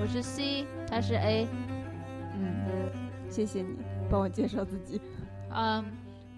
[0.00, 1.48] 我是 C，他是 A。
[2.34, 2.90] 嗯，
[3.28, 3.76] 谢谢你
[4.08, 5.00] 帮我介绍自己。
[5.50, 5.84] 嗯，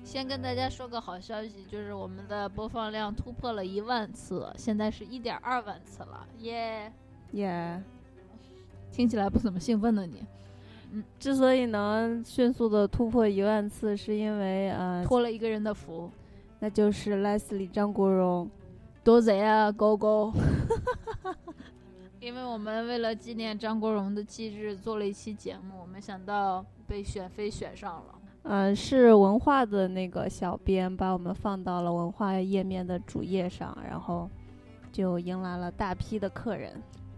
[0.03, 6.91] 先跟大家说个好消息，就是我们的播放量突破了一万次，现在是一点二万次了，耶、
[7.33, 7.83] 耶、
[8.91, 10.25] 听起来不怎么兴奋呢你，
[10.93, 16.11] 嗯之所以能迅速的突破一万次，是因为呃，托了一个人的福，
[16.61, 18.51] 那就是 Leslie 张国荣。
[19.03, 20.31] 多贼啊，狗狗！
[22.21, 28.15] 因为我们为了纪念张国荣的忌日做了一期节目，没想到被选妃选上了。
[28.43, 34.29] 嗯，是文化的那个小编把我们放到了文化页面的主页上，然后
[34.93, 36.73] 就迎来了大批的客人。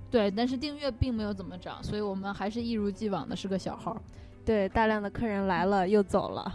[0.09, 4.01] 对，但是订阅并没有怎么涨，所以我们还是一如既往的是个小号，
[4.45, 6.53] 对，大量的客人来了又走了。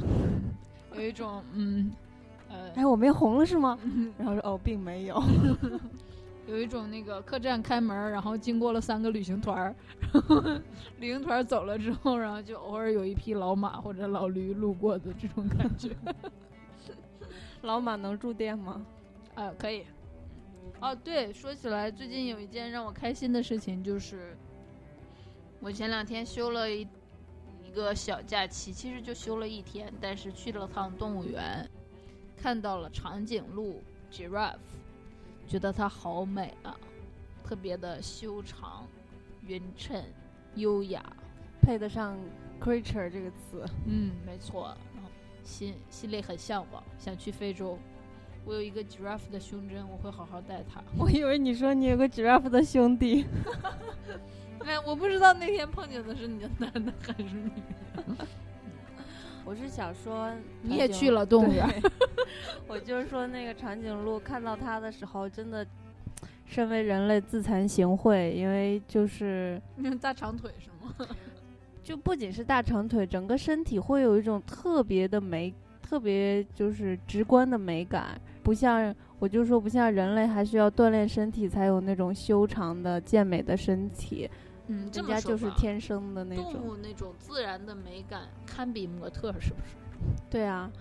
[0.95, 1.92] 有一种嗯，
[2.48, 3.78] 呃，哎，我们红了是吗？
[4.18, 5.22] 然后说哦，并没有。
[6.48, 9.76] 有一种那个客栈开门，然后经过了三个旅行团儿，
[10.14, 10.42] 然 后
[10.98, 15.90] 旅行团走了之后，然后就偶尔有一匹老马或者老驴路过的这种感觉。
[17.64, 18.86] 老马能住店吗？
[19.36, 19.86] 啊，可以。
[20.80, 24.38] 哦，对，说起来，最近有一件让我开心的事情，就是
[25.59, 26.88] 我前两天休了一
[27.66, 31.68] 一个小假期，其实就休了一天，但是去了趟动物园，
[32.38, 33.81] 看到了长颈鹿
[34.12, 34.56] giraffe，
[35.48, 36.78] 觉得它好美啊，
[37.44, 38.86] 特别的修长、
[39.42, 40.03] 匀称、
[40.56, 41.03] 优雅。
[41.62, 42.18] 配得上
[42.62, 43.66] creature 这个词。
[43.88, 44.75] 嗯，没错。
[44.96, 45.09] 然后
[45.44, 47.78] 心心里很向往，想去非洲。
[48.46, 50.81] 我有一个 giraffe 的胸针，我会好好带它。
[50.97, 53.25] 我以为你说你有个 giraffe 的兄弟。
[54.63, 57.52] 没，我不知道那天碰见的是你的男的还是女
[57.96, 58.28] 的。
[59.47, 60.30] 我是想说，
[60.62, 61.66] 你也去了动物园。
[62.68, 65.66] 我就是说，那个长颈鹿看到它的时候，真的，
[66.46, 70.94] 身为人类自惭形秽，因为就是因为大长腿是吗？
[71.81, 84.30] 就不仅是大长腿，整个身体会有一种特别的美，特别就是直观的美感，不像我就说不像人类还需要锻炼身体才有那种修长的健美的身体，
[84.67, 86.61] 嗯，人家就是天生的那种动种。
[86.63, 89.75] 物那种自然的美感堪比模特，是不是？
[90.29, 90.72] 对啊，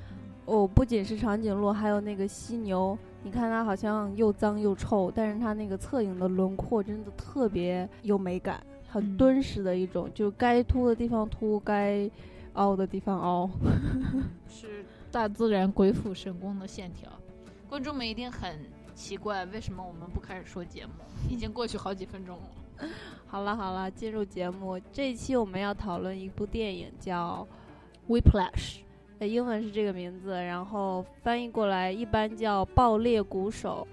[0.45, 12.11] 哦，不仅是长颈鹿，还有那个犀牛，你看它好像又脏又臭，但是它那个侧影的轮廓真的特别有美感，很嗯敦实的一种，就该凸的地方凸，该
[12.55, 13.51] 凹的地方凹。
[14.49, 17.11] 是大自然鬼斧神工的线条。
[17.69, 18.59] 观众们一定很
[18.95, 20.93] 奇怪，为什么我们不开始说节目？
[21.31, 22.49] 已经过去好几分钟了。
[23.27, 27.47] 好了好了，进入节目，这一期我们要讨论一部电影，叫
[28.09, 28.79] Whiplash，
[29.19, 33.87] 呃，英文是这个名字，然后翻译过来一般叫《爆裂鼓手》，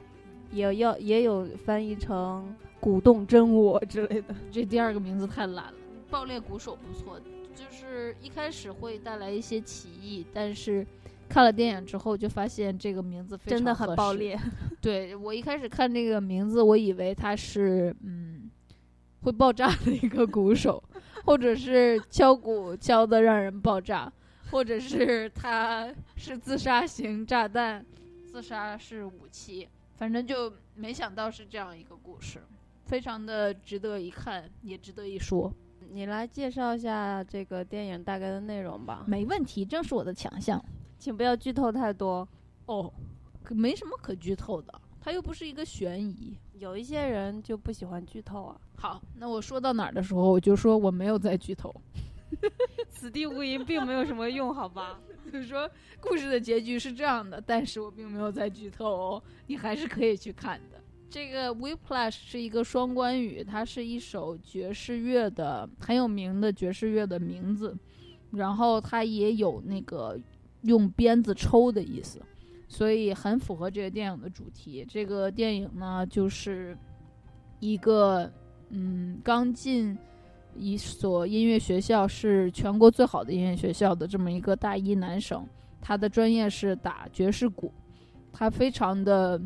[0.56, 4.36] 也要也有翻译成《鼓动真我》之类的。
[4.52, 5.74] 这第二个名字太懒了。
[6.10, 7.20] 爆裂鼓手不错，
[7.56, 10.86] 就是一开始会带来一些歧义，但是
[11.28, 13.96] 看了电影之后就发现这个名字真的很。
[13.96, 14.38] 爆裂，
[14.80, 18.33] 对我一开始看这个名字，我以为它是嗯
[19.24, 20.84] 会爆炸的一个鼓手，
[21.26, 24.12] 或者是敲鼓敲的让人爆炸，
[24.52, 27.86] 或者是他是自杀型炸弹，
[28.26, 32.42] 自杀是武器，反正就没想到是这样一个故事，
[32.86, 35.52] 非常的值得一看，也值得一说。
[35.92, 40.64] 你来介绍一下这个电影大概的内容吧，没问题，正是我的强项。
[40.98, 42.28] 请不要剧透太多。
[42.66, 42.92] 哦，
[43.44, 46.38] 可没什么可剧透的，它又不是一个悬疑。
[46.64, 51.70] 有一些人就不喜欢剧透啊，好，那我说到哪儿的时候，我就说我没有在剧透。
[52.90, 54.98] 此地无银并没有什么用，好吧？
[55.30, 55.70] 就是说
[56.00, 60.82] 故事的结局是这样的，但是我并没有在剧透哦，你还是可以去看的。
[61.10, 67.78] 这个 Whiplash 是一个双关语，它是一首爵士乐的很有名的爵士乐的名字，
[68.32, 70.18] 然后它也有那个
[70.62, 72.22] 用鞭子抽的意思，
[72.74, 74.84] 所以很符合这个电影的主题。
[74.90, 76.76] 这个电影呢，就是
[77.60, 78.28] 一个
[78.70, 79.96] 嗯刚进
[80.56, 85.46] 一所音乐学校，是全国最好的音乐学校的这么一个大一男生，
[85.80, 87.72] 他的专业是打爵士鼓，
[88.32, 89.40] 他非常的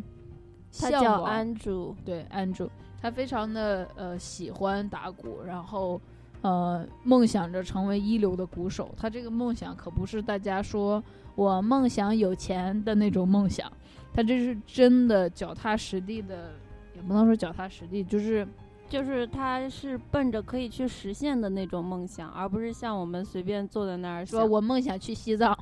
[0.79, 2.69] 他叫向往安竹，对 Andrew，
[3.01, 6.00] 他非常的呃喜欢打鼓，然后
[6.41, 8.94] 呃梦想着成为一流的鼓手。
[8.95, 11.03] 他这个梦想可不是大家说
[11.38, 13.72] 我梦想有钱的那种梦想，
[14.12, 16.51] 他这是真的脚踏实地的，
[16.95, 18.45] 也不能说脚踏实地，就是
[18.89, 25.56] 就是他是奔着可以去实现的那种梦想，而不是像我们随便坐在那儿说我梦想去西藏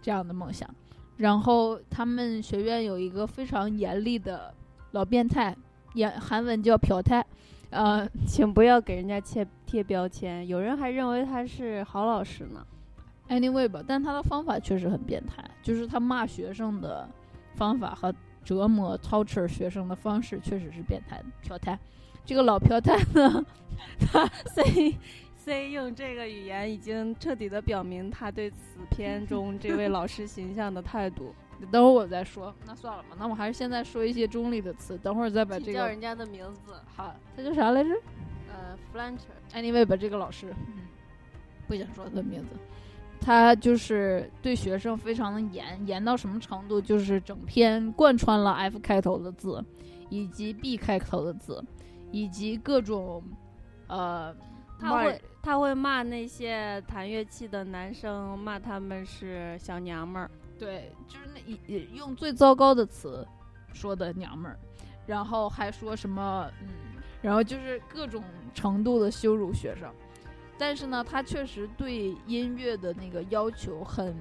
[0.00, 0.66] 这样的梦想。
[1.18, 4.54] 然后他们学院有一个非常严厉的
[4.92, 5.54] 老变态，
[5.92, 7.22] 也韩文叫朴泰，
[7.68, 10.48] 呃，请不要给人家贴贴标签。
[10.48, 12.64] 有人还认为他是好老师呢。
[13.28, 17.08] Anyway 吧，但他的方法确实很变态，就是他骂学生的
[17.54, 18.14] 方法和
[18.44, 21.26] 折磨 torture 学生的方式确实是变态的。
[21.42, 21.78] 朴泰，
[22.24, 23.44] 这个老朴泰呢，
[24.00, 24.96] 他 C
[25.36, 28.56] C 用这个语言已经彻底的表明他对此
[28.90, 31.34] 片中这位老师形象的态度。
[31.72, 36.72] 等会儿我再说，那算了吧，那我还是现在说一些中立的词，等会儿再把这个叫人家的名字。
[36.94, 37.90] 好，他叫啥来着？
[38.48, 40.84] 呃 f l a n c h e Anyway 吧，这个老师，嗯
[41.66, 42.50] 不想说他的名字。
[43.28, 46.80] 他就是对学生非常的严，严到什么程度？
[46.80, 49.62] 就是整篇贯穿了 F 开头的字，
[50.08, 51.62] 以及 B 开头的字，
[52.10, 53.22] 以及各种，
[53.86, 54.34] 呃，
[54.80, 60.30] 他会他会骂那些弹乐器的男生，骂他们是小娘们儿。
[60.58, 63.28] 对，就是那一用最糟糕的词
[63.74, 64.58] 说的娘们儿，
[65.06, 66.68] 然后还说什么嗯，
[67.20, 69.92] 然后就是各种程度的羞辱学生。
[70.58, 74.14] 但是呢，他确实对音乐的那个要求很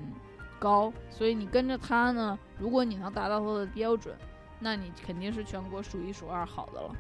[0.60, 4.16] 高，所以你跟着他呢，如果你能达到他的标准，
[4.60, 6.96] 那你肯定是全国数一数二好的了。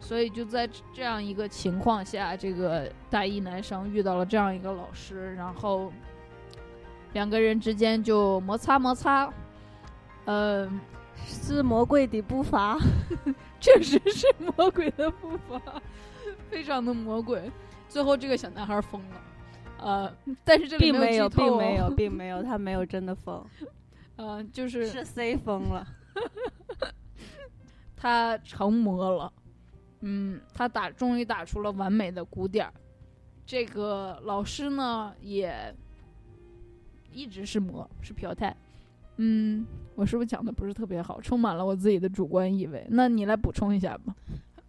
[0.00, 5.92] 所以就在这样一个情况下，这个大一男生遇到了这样一个老师，然后
[7.12, 9.30] 两个人之间就摩擦摩擦，
[10.24, 10.80] 嗯，
[11.26, 12.78] 是魔鬼的步伐，
[13.60, 15.60] 确实是魔鬼的步伐，
[16.48, 17.50] 非常的魔鬼。
[17.90, 19.20] 最后这个小男孩疯了，
[19.80, 23.44] 呃，但是这里并没有，并没有， 并没有，他没有真的疯，
[24.14, 25.84] 呃，就是是 C 疯了，
[27.96, 29.32] 他成魔了，
[30.02, 32.72] 嗯，他打终于打出了完美的鼓点儿，
[33.44, 35.74] 这个老师呢也
[37.12, 38.56] 一直是魔，是朴泰，
[39.16, 39.66] 嗯，
[39.96, 42.86] 我是不是讲的不是特别好，充满了我自己的主观意味？
[42.90, 44.14] 那你来补充一下吧。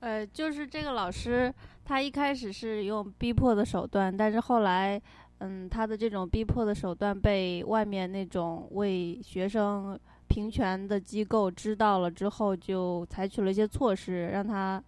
[0.02, 1.54] 呃，就是这个老师，
[1.86, 5.00] 他一开始是用逼迫的手段，但是后来，
[5.38, 14.84] 嗯，他的这种逼迫的手段被外面那种为学生平权的机构知道了之后，就采取了一些措施，让他，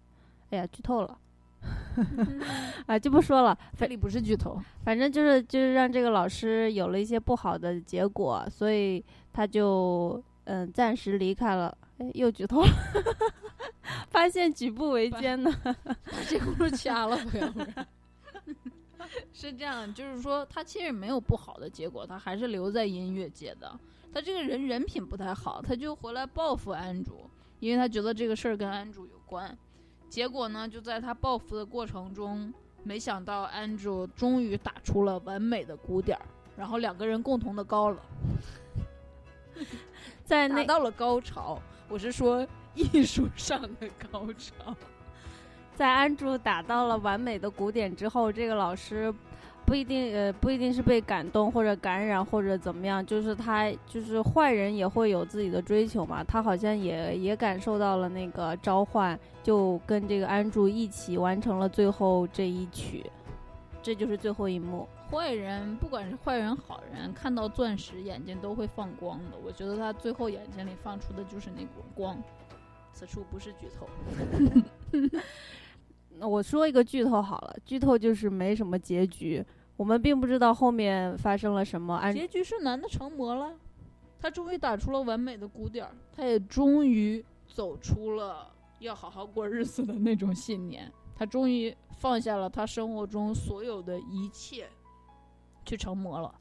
[0.50, 1.16] 哎呀，剧透了，
[2.86, 11.72] 啊，就不说了，这里不是剧透，反正就是就是让这个老师有了一些不好的结果，所以他就嗯暂时离开了。
[11.98, 12.68] 哎，又剧透了。
[14.10, 15.94] 发现举步维艰呢， 把
[16.28, 17.86] 这轱辘掐了不要不然。
[19.32, 23.78] 是这样，就是说他其实没有不好的结果，他还是留在音乐界的。
[24.12, 27.28] 他这个人人品不太好，他就回来报复安主，
[27.60, 29.56] 因为他觉得这个事儿跟安主有关。
[30.08, 32.52] 结果呢，就在他报复的过程中，
[32.82, 36.26] 没想到安主终于打出了完美的鼓点儿，
[36.56, 38.02] 然后两个人共同的高了，
[40.24, 41.60] 在达到了高潮。
[41.88, 42.46] 我是说。
[42.74, 44.74] 艺术上的高潮，
[45.74, 49.12] 在安住打到了完美的鼓点之后，这个老师
[49.64, 63.04] 不一定呃不一定是被感动或者感染或者怎么样，就是他就是坏人也会有自己的追求嘛，他好像也也感受到了那个召唤，就跟这个安住一起完成了最后这一曲，
[63.82, 64.86] 这就是最后一幕。
[65.10, 72.16] 坏人不管是坏人好人，看到钻石眼睛都会放光的，我觉得他最后眼睛里放出的就是那股光。
[72.94, 73.88] 此处不是剧透，
[76.10, 77.56] 那我说一个剧透好了。
[77.64, 79.44] 剧透就是没什么结局，
[79.76, 82.00] 我们并不知道后面发生了什么。
[82.12, 83.52] 结局是男的成魔了，
[84.20, 88.48] 他终于打出了完美的鼓点儿，他也终于走出了
[88.78, 94.68] 要好好过日子的那种信念，他终于放下了他生活中所有的一切，
[95.66, 96.32] 去成魔了。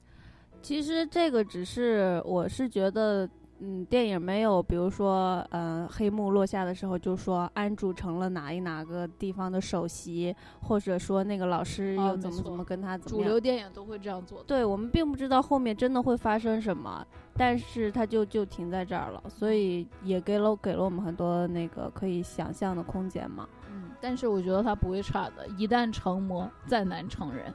[0.62, 3.28] 其实这个只是，我是觉得。
[3.66, 13.24] 嗯，电影没有，比如说，呃，黑幕落下的时候，就说安住成了哪一哪个地方的首席，或者说那个老师又怎么怎么跟他怎么样。
[13.24, 14.44] 主流电影都会这样做。
[14.44, 23.48] 对我们并不知道后面真的会发生什么，但是他就就停在这儿了，所以也给了给了我们很多那个可以想象的空间嘛。
[23.72, 27.54] 嗯，但是我觉得他不会差的，一旦成魔，再难成人。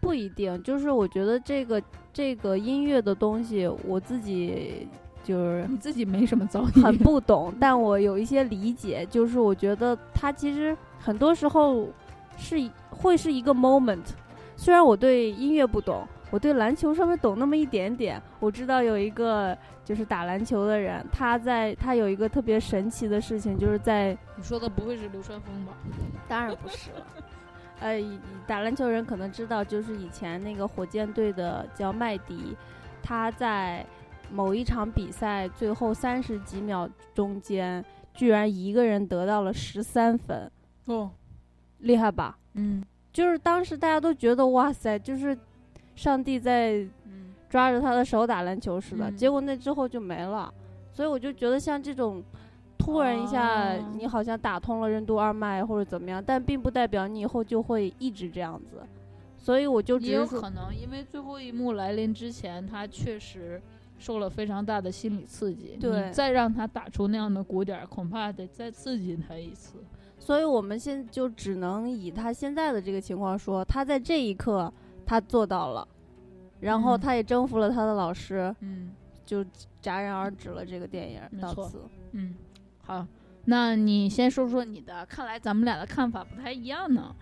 [0.00, 4.88] 不一定，就是我觉得这个这个音乐的东西，我自己
[5.22, 11.88] 就是你自己没什么造诣，很不懂，但我有一些理解，就是我觉得它其实很多时候
[12.36, 12.56] 是
[12.90, 14.02] 会是一个 moment。
[14.56, 18.20] 虽然我对音乐不懂，我对篮球稍微懂那么一点点。
[18.40, 25.72] 我知道有一个就是打篮球的人，他在他有一个特别神奇的事情，就是在你说的不会是流川枫吧？
[26.28, 27.06] 当然不是了。
[27.82, 28.00] 呃，
[28.46, 32.56] 打篮球人可能知道，就是以前那个火箭队的叫麦迪，
[33.02, 33.84] 他在。
[34.34, 37.84] 某一场比赛最后三十几秒中间，
[38.14, 40.50] 居然一个人得到了十三分，
[40.86, 41.10] 哦，
[41.80, 42.38] 厉害吧？
[42.54, 45.36] 嗯，就是当时大家都觉得哇塞，就是
[45.94, 46.82] 上帝在
[47.50, 49.12] 抓着他的手打篮球似的。
[49.12, 50.50] 结果那之后就没了，
[50.94, 52.24] 所以我就觉得像这种
[52.82, 58.82] 突然一下，你好像打通了任督二脉或者怎么样，但并不代表你以后就会一直这样子。
[59.38, 63.60] 所以我就只有可能，因为最后一幕来临之前，他确实。
[63.98, 69.74] 受了非常大的心理刺激，对，再让他打出那样的鼓点，恐怕得再刺激他一次。
[70.18, 74.72] 所以，我们现就只能以他现在的这个情况说，他在这一刻
[75.06, 75.86] 他做到了，
[76.58, 78.90] 然后他也征服了他的老师，嗯，
[79.24, 79.44] 就
[79.80, 81.20] 戛然而止了这个电影。
[81.40, 82.34] 到此，嗯，
[82.84, 83.06] 好，
[83.44, 87.14] 那你先说说你的，看来咱们俩的看法不太一样呢。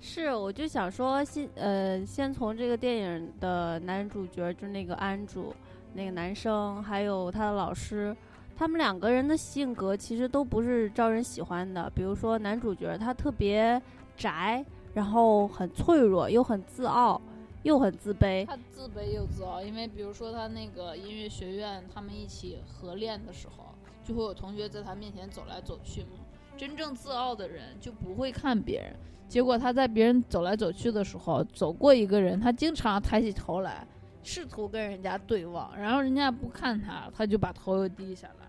[0.00, 5.54] 是，我就想说，先呃，先从这个电影的男主角，就那个安主。
[5.94, 8.16] 那个男生还有他的老师，
[8.56, 11.90] 他们两个人的性格其实都不是招人喜欢的。
[11.94, 13.80] 比如说男主角，他特别
[14.16, 14.64] 宅，
[14.94, 17.20] 然后很脆弱，又很自傲，
[17.62, 18.46] 又很自卑。
[18.46, 23.67] 他自卑又自傲，因为比如说他那个音乐学院，他们一起合练的时候，
[24.08, 26.16] 就会有同学在他面前走来走去嘛。
[26.56, 28.96] 真正自傲的人就不会看别人，
[29.28, 33.86] 结果他在别人走来走去的时候，走过一个人，他经常抬起头来。
[34.24, 38.46] 试图跟人家对望，然后人家不看他，他就把头又低下来。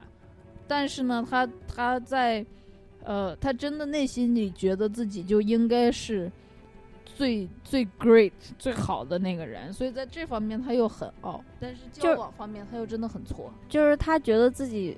[0.68, 2.46] 但是呢，他他在，
[3.04, 6.30] 呃，他真的内心里觉得自己就应该是
[7.06, 11.42] 最最 great 最好的那个人，所以在这方面他又很傲。
[11.60, 14.98] 但是交往方面他又真的很挫，就是他觉得自己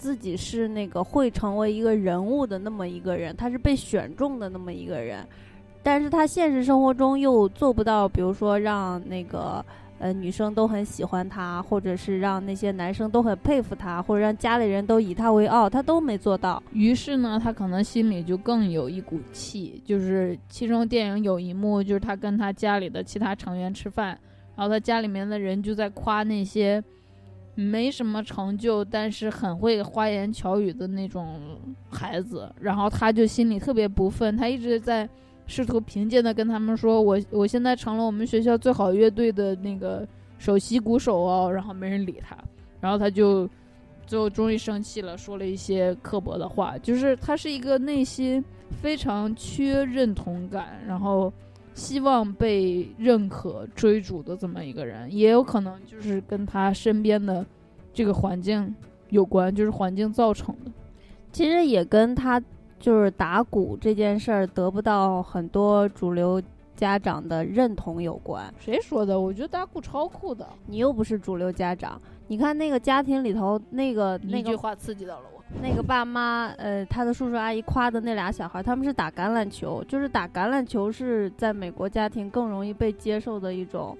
[0.00, 5.26] 自己是那个会成为一个人物的那么一个人，他是被选中的那么一个人，
[5.82, 9.62] 但是他现实生活中又做不到，比如说让那个。
[10.02, 16.62] 呃，女生都很喜欢他，或者是让那些男生都很佩服他，或者让家里人都以他为傲，他都没做到。
[16.72, 19.82] 于是呢，他可能心里就更有一股气。
[19.84, 24.18] 就是其中电影有一幕，就是他跟他家里的其他成员吃饭，
[24.56, 26.82] 然后他家里面的人就在夸那些
[27.60, 31.38] 没什么成就，但是很会花言巧语的那种
[31.90, 35.08] 孩子，然后他就心里特别不忿，他一直在。
[35.46, 40.06] 试图平静的跟他们说：“我我现在成了我们学校最好乐队的那个
[40.38, 42.38] 首席鼓手哦。”然后没人理他，
[42.80, 43.50] 然后他就
[44.06, 46.78] 最后终于生气了，说了一些刻薄的话。
[46.78, 48.44] 就是他是一个内心
[48.80, 51.32] 非常缺认同感，然后
[51.74, 55.12] 希望被认可、追逐的这么一个人。
[55.14, 57.44] 也有可能就是跟他身边的
[57.92, 58.74] 这个环境
[59.08, 60.70] 有关，就是环境造成的。
[61.32, 62.42] 其实也跟他。
[62.80, 66.40] 就是打鼓这件事儿得不到很多主流
[66.74, 68.50] 家长的认同有关。
[68.58, 69.20] 谁说的？
[69.20, 70.48] 我觉得打鼓超酷的。
[70.64, 75.39] 你又不是主流家长，你看那个家庭里头那个那句话刺激到了我。
[75.62, 83.96] 那个爸妈，呃，他的叔叔阿姨夸的那俩小孩，他们是打橄榄球，就是打橄榄球是在美国家庭更容易被接受的一种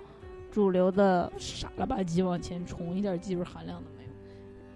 [0.50, 1.30] 主流的。
[1.37, 4.11] 傻了吧唧往前冲，一点技术含量都没有。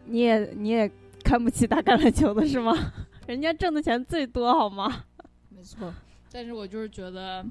[0.07, 0.90] 你也你也
[1.23, 2.75] 看不起打橄榄球的是吗？
[3.26, 5.04] 人家挣的钱最多，好吗？
[5.49, 5.95] 没错，
[6.31, 7.45] 但是我就是觉得，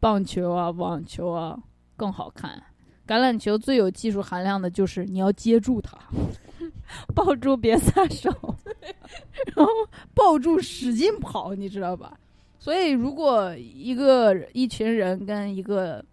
[0.00, 1.56] 棒球啊、网球啊
[1.96, 2.60] 更好看。
[3.06, 5.96] 橄榄球最有技术含量的就是你要接住它，
[7.14, 8.30] 抱住别撒手，
[9.56, 9.72] 然后
[10.14, 12.16] 抱住使劲跑，你知道吧？
[12.58, 16.04] 所以如果一个一群人跟一个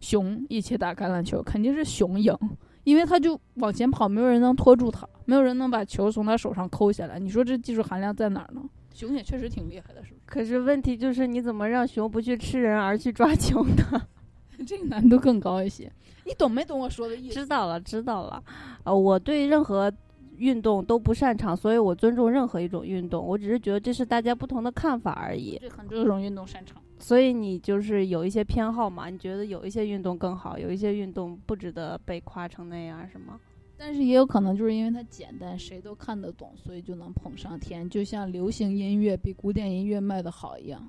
[0.00, 2.36] 熊一起打橄榄球，肯定是熊赢。
[2.84, 7.18] 因为他就往前跑，没有人能拖住他，没有人能把球从他手上抠下来。
[7.18, 8.62] 你说这技术含量在哪儿呢？
[8.94, 10.22] 熊也确实挺厉害的，是不是？
[10.24, 14.06] 可是问题就是，你怎么让熊不去吃人，而去抓球呢？
[14.64, 15.90] 这个难度更高一些。
[16.24, 17.34] 你懂没懂我说的意思？
[17.34, 18.40] 知道了，知道了。
[18.84, 19.92] 呃，我对任何
[20.38, 23.24] 运动都不擅长，所以我尊重任何一种运动。
[23.24, 25.58] 我只是觉得这是大家不同的看法而已。
[25.58, 26.80] 对很多种运动擅长。
[26.98, 29.10] 所以你就是有一些偏好嘛？
[29.10, 33.38] 你觉得有一些运动更好，有一些运动不值得被夸成那样，是吗？
[33.76, 37.86] 但是也有可能就是因为它简单，谁都看得懂，所以就能捧上天。
[37.90, 40.82] 就像流行音乐比古典音乐卖的好一样。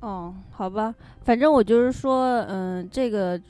[0.00, 0.92] 哦，好吧，
[1.22, 3.40] 反正我就是说，嗯，这个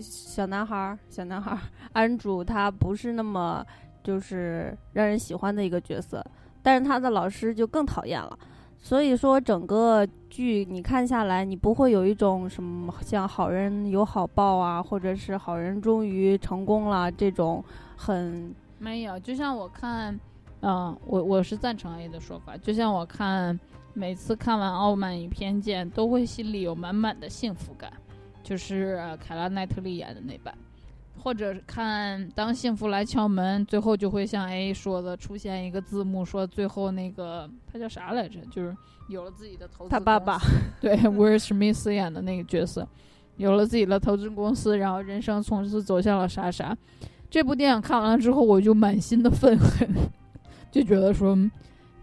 [0.00, 1.60] 小男孩儿，小男孩儿
[1.92, 3.64] 安主他不是那么。
[4.08, 6.24] 就是让人喜欢的一个角色，
[6.62, 8.38] 但是他的老师就更讨厌了。
[8.78, 17.62] 所以说，整个剧你看下来，你不会有一种什么像好人有好报啊，或者是好人终于成功了这种
[17.98, 19.20] 很没有。
[19.20, 20.18] 就像我看，
[20.62, 22.56] 嗯，我我是赞成 A 的说法。
[22.56, 23.60] 就像我看，
[23.92, 27.92] 每次看完《傲慢与偏见》，都会心里有满满的幸福感，
[28.42, 30.54] 就是凯拉奈特利演的那版。
[31.18, 38.40] 或者看当幸福来敲门，最后就会像 A 说的出现一个字幕，说最后那个他叫啥来着？
[38.50, 38.74] 就是
[39.08, 39.90] 有了自己的投资。
[39.90, 40.38] 他爸爸
[40.80, 42.86] 对威尔史密斯演的那个角色，
[43.36, 46.76] 有了自己的投资公司，然后人生从此走向了啥啥。
[47.28, 49.88] 这部电影看完了之后，我就满心的愤恨，
[50.70, 51.36] 就觉得说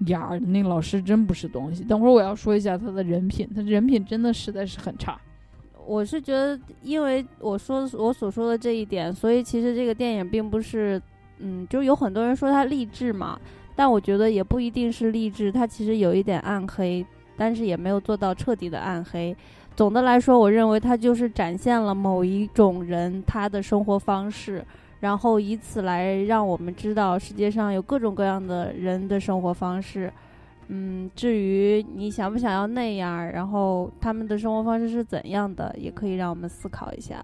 [0.08, 1.84] 呀，那个老师真不是东西。
[1.84, 5.20] 等会儿我要说一下他的人品，他人品真的实在是很差。
[5.86, 11.02] 我是觉得，因为我说我所说的这一点，所以其实这个电影并不是，
[11.40, 13.40] 嗯，就有很多人说它励志嘛，
[13.76, 17.06] 但我觉得也不一定是励志，它其实有一点暗黑，
[17.38, 19.36] 但是也没有做到彻底的暗黑。
[19.76, 24.66] 总的来说，我认为它就是展现了某一种人他的生活方式，
[25.02, 30.12] 然后以此来让我们知道世界上有各种各样的人的生活方式。
[30.68, 37.24] 嗯，至于你想不想要那样，然后他们的生活方式是怎样的，也可以让我们思考一下。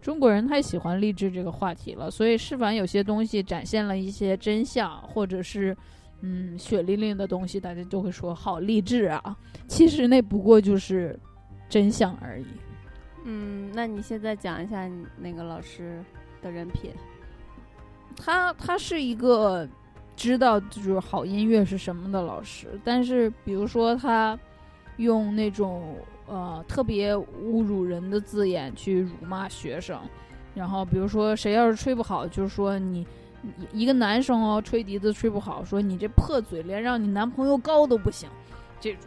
[0.00, 5.76] 中国人太喜欢励志这个话题了，所以是凡有些东西展现了一些真相，或者是
[6.22, 9.36] 嗯血淋淋的东西，大家都会说好励志啊。
[9.68, 11.18] 其实那不过就是
[11.68, 12.46] 真相而已。
[13.26, 16.02] 嗯，那你现在讲一下你那个老师
[16.40, 16.90] 的人品。
[18.16, 19.68] 他他是一个。
[20.14, 24.38] 知道就是好音乐是什么的老师，但是比如说他
[24.98, 29.98] 用那种呃特别侮辱人的字眼去辱骂学生，
[30.54, 33.06] 然后比如说谁要是吹不好，就是说你
[33.72, 38.28] 一个男生哦吹笛子吹不好，说你这破嘴连让你男朋友高都不行，
[38.78, 39.00] 这种。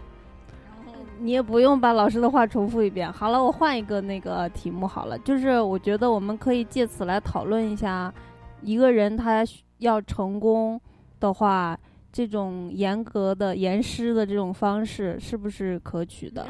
[0.65, 3.13] 然后你也不用把老师的话重复一遍。
[3.13, 8.13] 好了，我换一个那个题目好了，就是我觉得我们可以借此来讨论一下
[8.61, 9.45] 一个人他
[9.77, 10.81] 要成功。
[11.25, 11.77] 的话，
[12.11, 16.45] 这种严格的严师的这种方式是不是可取的？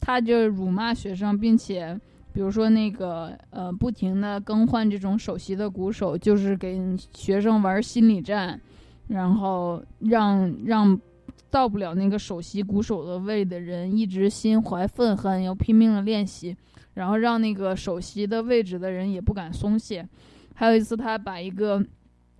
[0.00, 1.98] 他就辱骂学生，并且
[2.32, 6.78] 比如说那个呃，不停的更换这种首席的鼓手，就是给
[7.14, 8.60] 学生玩心理战，
[9.06, 11.00] 然后让让
[11.48, 16.54] 到不了那个首席鼓手的位的人一直心怀愤恨，要拼命的练习，
[16.94, 20.06] 然后让那个首席的位置的人也不敢松懈。
[20.54, 21.80] 还有一次，他把一个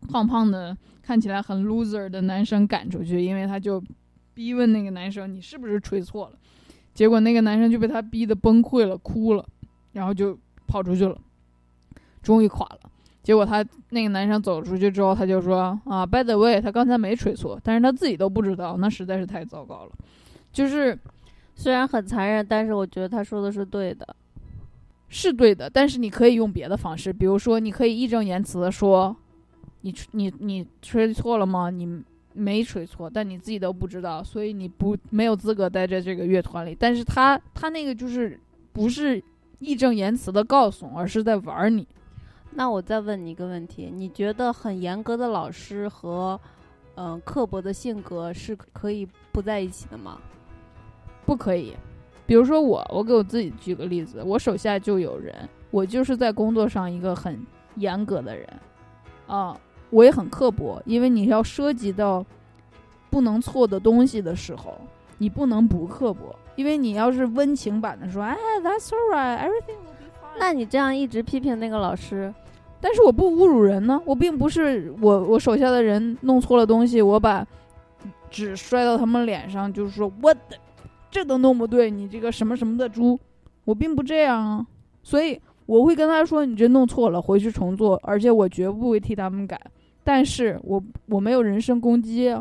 [0.09, 0.77] 胖胖的。
[1.07, 3.81] 看起来很 loser 的男生赶出去，因为他就
[4.35, 6.33] 逼问那个男生：“你是不是吹错了？”
[6.92, 9.47] 结果那个男生就被他逼得崩溃了，哭了，
[9.92, 11.16] 然后就跑出去了，
[12.23, 12.81] 终于垮了。
[13.23, 19.92] 结果他那个男生走出去之后，他就说：“啊，by the way，他刚才没吹错，但是他自己都不知道，那实在是太糟糕了。”
[20.53, 20.99] 就是
[21.55, 24.16] 虽然很残忍，但是我觉得他说的是对的，
[25.09, 25.71] 是对的。
[25.71, 29.16] 但是你可以用别的方式，比如说你可以义正言辞的说。
[29.87, 31.70] 你你你吹错了吗？
[31.70, 36.77] 你没吹错，但你自己都不知道，所以你不没有资格待在这个乐团里。
[36.79, 38.38] 但是他他那个就是
[38.72, 39.22] 不是
[39.61, 41.87] 义正言辞的告诉，而是在玩你。
[42.51, 46.40] 那我再问你一个问题：你觉得很严格的老师和
[46.96, 50.18] 嗯刻薄的性格是可以不在一起的吗？
[51.25, 51.75] 不可以。
[52.27, 57.38] 比如说我，我给我自己举个例子，我手下就有人，我就是在工作上一个很
[57.77, 58.49] 严格的人，
[59.29, 59.57] 啊。
[59.90, 62.25] 我也很刻薄，因为你要涉及到
[63.11, 64.79] 不能错的东西的时候，
[65.18, 66.35] 你不能不刻薄。
[66.57, 70.38] 因为你要是温情版的说，哎，That's alright, everything will be fine。
[70.38, 72.33] 那你这样一直批评那个老师，
[72.81, 77.46] 但是我不侮辱人呢，我并不是我我手下的人弄错了东西，我把
[78.31, 80.40] 纸摔到他们脸上，就是说我的
[81.11, 83.18] 这都弄不对，你这个什么什么的猪，
[83.66, 84.66] 我并不这样啊，
[85.03, 89.61] 所以我会跟他说，你这弄错了，回去重做，而且我绝不会替他们改。
[90.07, 92.33] 但是我我没有人身攻击，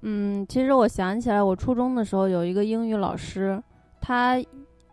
[0.00, 3.62] 嗯，其实我想起来，我初中的时候有一个英语老师，
[4.00, 4.42] 他，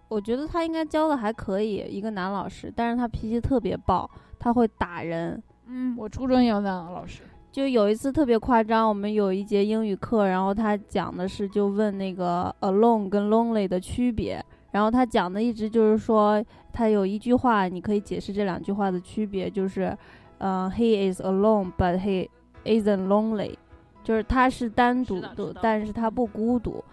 [0.09, 5.41] 我觉得他应该教的还可以，一个男老师，但是他脾气特别暴，他会打人。
[5.67, 7.21] 嗯，我初中也有那样的老师，
[7.53, 19.97] 就有一次特别夸张，我们有一节英语课，然后他讲的是就问那个 alone 跟 lonely 的区别，然后他讲的一直就是说，他有一句话你可以解释这两句话的区别，就是。
[20.43, 22.27] 嗯，He is alone, but he
[22.65, 23.55] isn't lonely，
[24.03, 26.83] 就是他是单独的，但是他不孤独。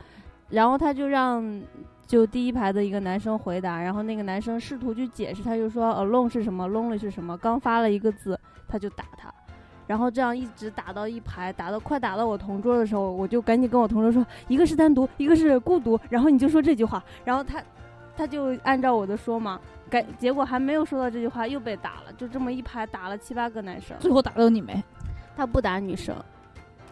[0.51, 1.63] 然后他就让
[2.07, 7.37] 就第一排的一个男生回答，然后那个男生试图去解释，他就说 alone 是什么，lonely 是什么。
[7.39, 9.33] 刚发了一个字，他就打他。
[9.87, 17.63] 然后这样一直打到一排，打到快打到我同桌的时候，我就赶紧跟我同桌说，一个是单独，一个是孤独，然后你就说这句话，然后他
[18.19, 24.83] 他就按照我的说嘛，该结果还没有说到这句话又被打了，就这么一排打了七八个男生，最后打到你没？
[25.37, 26.15] 他不打女生。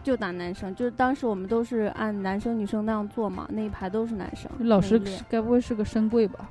[0.03, 4.49] 就打男生，就是当时我们都是按男生女生那样做嘛，那一排都是男生。
[4.59, 6.49] 老师该不会是个深柜吧？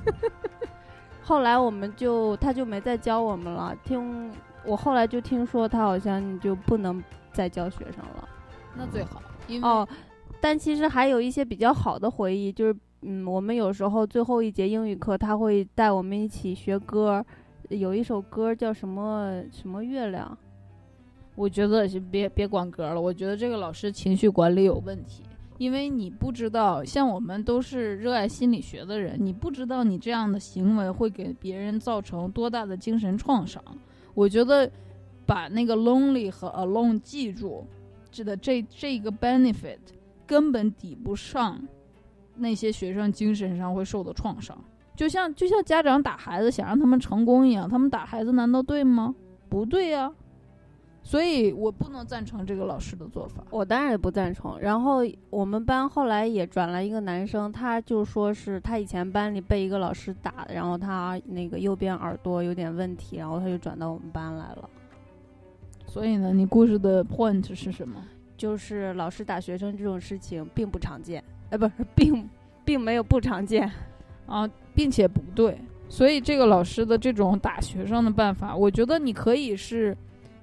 [1.22, 3.76] 后来我们就他就没再教我们了。
[3.84, 4.32] 听
[4.64, 7.02] 我后来就听说他好像你就不能
[7.34, 8.26] 再教学生了。
[8.74, 9.86] 那最好，因为哦，
[10.40, 12.74] 但其实还有一些比较好的回忆，就是
[13.06, 17.24] 嗯，我们有时候最后一节英语课，他会带我们一起学歌，
[17.68, 20.36] 有一首歌叫什么什么月亮。
[21.36, 25.22] 我觉得是别别管歌了，我觉得这个老师情绪管理有问题，
[25.58, 33.62] 因为你不知道，像我们都是热爱心理学的人，你不知道你这样的行为会给别人造成多大的精神创伤。
[34.14, 34.70] 我觉得
[35.26, 37.66] 把那个 lonely 和 alone 记住，
[38.10, 39.78] 指的这这个 benefit
[40.24, 41.60] 根本抵不上
[42.36, 44.56] 那些学生精神上会受的创伤。
[44.96, 49.14] 就像就像家长打孩子想让他们成功一样，他们打孩子难道对吗？
[49.48, 50.12] 不对呀、
[51.02, 53.44] 所以我不能赞成这个老师的做法。
[53.50, 54.58] 我当然也不赞成。
[54.58, 64.68] 然后我们班后来也转来一个男生，他就说是他以前班里被一个老师打，然后他那个右边耳朵有点问题，然后他就转到我们班来了。
[65.86, 68.02] 所以呢，你故事的 point 是什么？
[68.36, 72.28] 就是老师打学生这种事情并不常见，哎，不是，并
[72.64, 73.70] 并没有不常见。
[74.26, 75.58] 啊，并且不对。
[75.88, 79.96] 所以这个老师的这种打学生的办法，我觉得你可以是，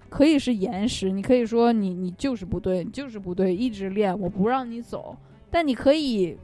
[0.07, 5.17] 可以是严实，你可以说你你就是不对，你就是不对，一直练，我不让你走。
[5.49, 6.37] 但你可以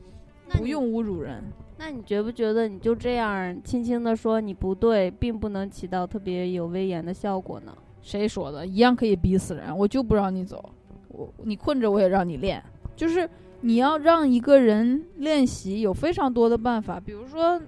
[0.49, 1.43] 不用侮辱人。
[1.77, 7.71] 那你觉不觉得你就这样轻轻的说你不对，并不能起到特别有威严的效果呢？
[8.01, 8.65] 谁说的？
[8.65, 10.71] 一样可以逼死人，我就不让你走，
[11.09, 12.61] 我你困着我也让你练。
[12.95, 13.29] 就是
[13.61, 17.59] 你要让一个人练习，有非常多的办法，比如说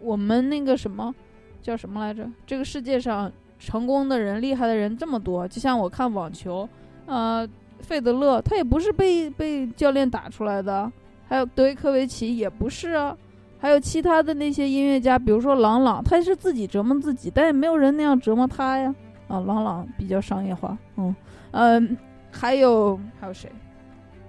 [0.00, 1.14] 我们那个什么
[1.62, 2.28] 叫什么来着？
[2.46, 6.68] 这个世界上成功的人、厉害的人这么多，就像我看网球，
[7.06, 7.48] 呃，
[7.80, 10.90] 费德勒他也不是被被教练打出来的，
[11.28, 13.16] 还有德约科维奇也不是啊。
[13.60, 18.94] 还有其他的那些音乐家，比如说郎朗，他是自己折磨自己，但也没有人那样折磨他呀。
[19.26, 21.14] 啊，郎朗比较商业化，嗯，
[21.50, 21.96] 嗯，
[22.30, 23.50] 还有还有谁？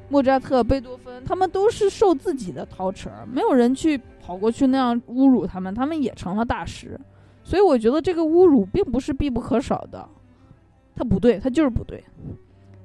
[0.10, 7.00] 莫扎特、贝多芬，他们都是受自己的陶扯，没有人去跑过去那样侮辱他们，他们也成了大师。
[7.44, 10.08] 所以我觉得这个侮辱并不是必不可少的，
[10.96, 12.04] 他不对，他就是不对。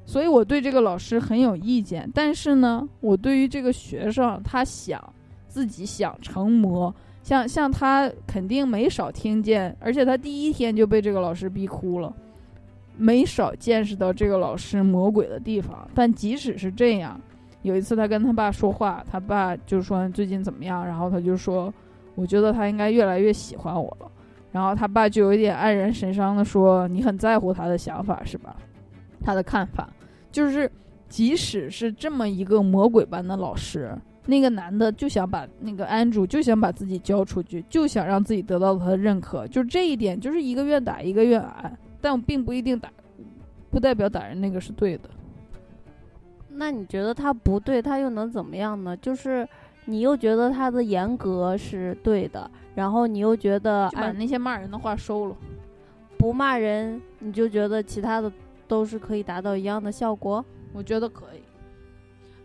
[0.07, 5.03] 所以我对这个老师很有意见，但是呢，我对于这个学生，他想
[5.49, 12.15] 自己想成魔，像像他肯定没少听见，而且他第一天就被这个老师逼哭了，
[12.97, 15.89] 没少见识到这个老师魔鬼的地方。
[15.95, 17.21] 但即使是这样，
[17.63, 21.73] 有一次他跟他爸说话，他爸就说最近怎么样，然后他就说，
[22.15, 24.11] 我觉得他应该越来越喜欢我了。
[24.53, 28.55] 然后他爸就有一点黯然神伤的说：“你很在乎他的想法是吧？
[29.21, 29.89] 他的看法
[30.31, 30.71] 就是，
[31.09, 33.93] 即使是这么一个魔鬼般的老师，
[34.27, 42.93] 那个男的就想把那个安主，就想把自己交出去，就想让自己得到他的认可，就这一点，就是一个愿打一个愿挨，但并不一定打，
[43.71, 45.09] 不代表打人那个是对的。
[46.51, 48.95] 那你觉得他不对，他又能怎么样呢？
[48.99, 49.49] 就是
[49.87, 55.37] 你又觉得他的严格是对的，然后你又觉得把那些骂人的话收了。
[56.19, 58.31] 不骂人，你就觉得其他的
[58.69, 60.45] 都是可以达到一样的效果。
[60.75, 61.41] 我觉得可以，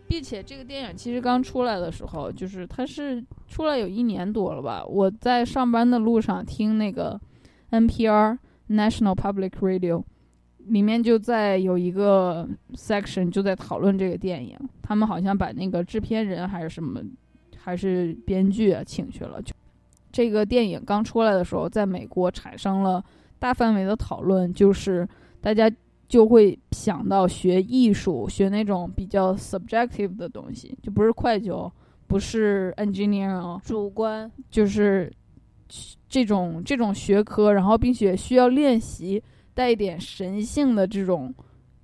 [0.08, 4.82] 并且这个电影其实刚出来的时候，就是它是出来有一年多了吧。
[4.86, 7.20] 我在上班的路上听那个
[7.72, 8.38] NPR
[8.70, 10.02] National Public Radio，
[10.66, 17.02] 里面就在有一个 section 就在讨论这个电影，他们好像把那个制片人还是什么，
[17.56, 19.42] 还是编剧啊请去了。
[19.42, 19.52] 就
[20.12, 23.04] 这个电影刚出来的时候，在美国产生了
[23.38, 25.08] 大范围的讨论，就是
[25.40, 25.70] 大家
[26.08, 31.72] 就会想到学艺术，学那种比较 subjective 的东西，就不是会计哦，
[32.06, 35.12] 不是 engineer 哦，主观，就是
[36.08, 39.22] 这种这种学科，然后并且需要练习
[39.54, 41.32] 带一点神性的这种，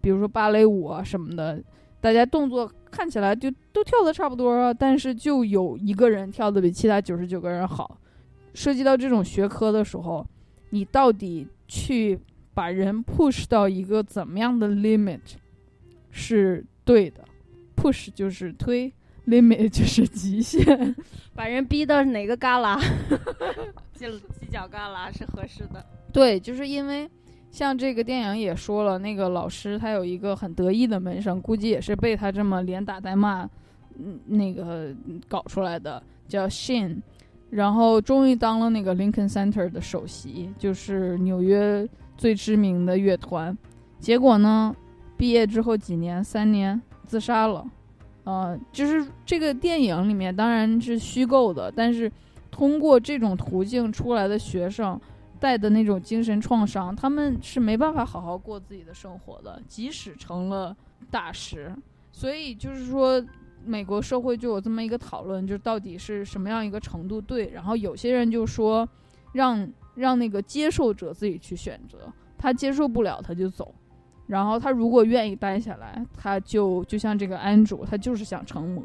[0.01, 1.63] 比如说芭蕾舞啊什么的，
[2.01, 7.99] 大家动作看起来就都跳的差不多啊，但是就有一个人跳的比其他九十九个人好。
[8.55, 10.27] 涉及到这种学科的时候，
[10.71, 12.19] 你到底去
[12.55, 15.21] 把人 push 到一个怎么样的 limit
[16.11, 17.23] 是对的
[17.77, 18.91] ？push 就是推
[19.27, 20.95] ，limit 就是极限。
[21.35, 22.81] 把人逼到哪个旮旯，
[23.99, 25.85] 犄犄角旮旯是合适的。
[26.13, 27.09] 对，就是因为
[27.51, 33.49] 像这个电影也说了，那个老师他有一个很得意的门生，估计也是被他这么连打带骂，
[33.99, 34.95] 嗯，那个
[35.29, 36.97] 搞出来的，叫 Shin，
[37.51, 41.87] 然后终于当了那个 Lincoln Center 的首席，就是纽约
[42.17, 43.57] 最知名的乐团。
[44.01, 44.75] 结果呢，
[45.19, 47.67] 毕业之后几年，三年自杀了。
[48.27, 52.11] 呃，就是这个电影里面当然是虚构的，但是
[52.51, 55.01] 通过这种途径出来的学生
[55.39, 60.77] 带的那种精神创伤，他们是没办法好好过自己的生活的，即使成了
[61.09, 61.73] 大师。
[62.11, 63.25] 所以就是说，
[63.65, 67.51] 美国社会就有这么一个讨论，就到底是什么样一个程度对。
[67.51, 68.89] 然后有些人就说，
[69.35, 73.73] 让让那个接受者自己去选择，他接受不了他就走。
[74.27, 78.83] 然后他如果愿意待下来，他就就像这个安主，他就是想成魔。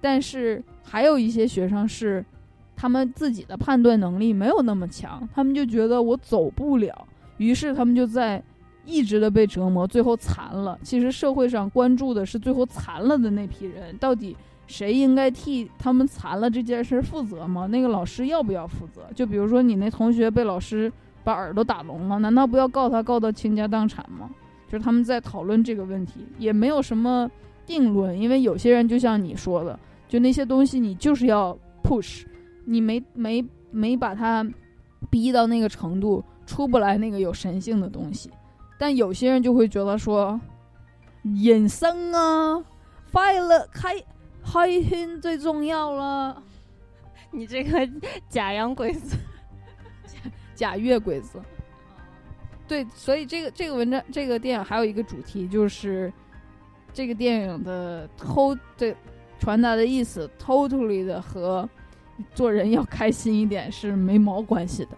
[0.00, 2.24] 但是还有一些学生是，
[2.76, 7.06] 他们自己的判断能力没有那么强，他们就觉得我走不了，
[7.38, 8.40] 于是他们就在
[8.86, 10.78] 一直的被折磨，最后残了。
[10.82, 14.36] 其实社会上关注的是最后残了的那批人，到底
[14.68, 17.66] 谁应该替他们残了这件事负责吗？
[17.66, 19.02] 那个老师要不要负责？
[19.14, 20.92] 就比如说你那同学被老师
[21.24, 24.30] 把耳朵打聋了，难道不要告他告到倾家荡产吗？
[24.68, 27.28] 就是他们在讨论这个问题，也没有什么
[27.66, 29.78] 定论，因为有些人就像你说的，
[30.08, 32.24] 就那些东西你就是要 push，
[32.64, 34.46] 你没没没把它
[35.10, 38.30] 逼到那个程度，出不来那个有神性的东西。
[38.78, 40.40] 但有些人就会觉得说，
[41.22, 42.62] 人生啊，
[43.10, 43.94] 快乐开
[44.44, 46.42] 开心最重要了。
[47.30, 47.88] 你这个
[48.30, 49.16] 假洋鬼子，
[50.54, 51.40] 假月鬼子。
[52.68, 56.12] 对，所以这个这个文章这个电影还有一个主题，就是
[56.92, 58.94] 这个电影的偷对
[59.40, 61.66] 传达的意思，totally 的和
[62.34, 64.90] 做人要开心一点是没毛关系的。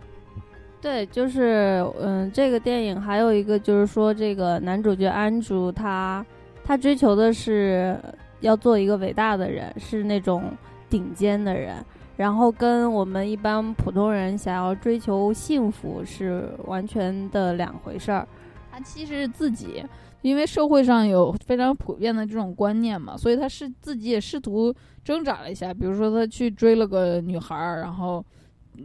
[0.82, 6.24] 对，就是嗯，这个电影还有一个就是说，这个男主角安竹他
[6.62, 7.98] 他追求的是
[8.40, 10.44] 要做一个伟大的人，是那种
[10.90, 11.74] 顶尖的人。
[12.18, 18.26] 然后跟我们一般普通人想要追求幸福是完全的两回事儿。
[18.72, 19.84] 他其实自己，
[20.22, 25.72] 因为社会上有非常普遍的这种观念嘛，所以他是自己也试图挣扎了一下。
[25.72, 28.24] 比如说，他去追了个女孩儿，然后